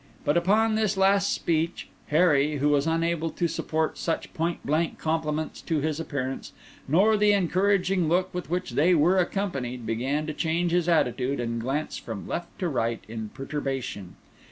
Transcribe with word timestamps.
But 0.25 0.35
upon 0.35 0.73
this 0.73 0.97
last 0.97 1.31
speech 1.31 1.87
Harry, 2.07 2.55
who 2.57 2.69
was 2.69 2.87
unable 2.87 3.29
to 3.29 3.47
support 3.47 3.99
such 3.99 4.33
point 4.33 4.65
blank 4.65 4.97
compliments 4.97 5.61
to 5.61 5.79
his 5.81 5.99
appearance, 5.99 6.53
nor 6.87 7.15
the 7.15 7.33
encouraging 7.33 8.09
look 8.09 8.33
with 8.33 8.49
which 8.49 8.71
they 8.71 8.95
were 8.95 9.19
accompanied, 9.19 9.85
began 9.85 10.25
to 10.25 10.33
change 10.33 10.71
his 10.71 10.89
attitude, 10.89 11.39
and 11.39 11.61
glance 11.61 11.97
from 11.99 12.27
left 12.27 12.57
to 12.57 12.67
right 12.67 13.03
in 13.07 13.29
perturbation. 13.29 14.15